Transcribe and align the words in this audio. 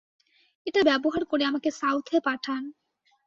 এটা 0.67 0.81
ব্যবহার 0.83 1.23
করে 1.25 1.43
আমাকে 1.45 1.69
সাউথে 1.71 2.17
পাঠান। 2.25 2.63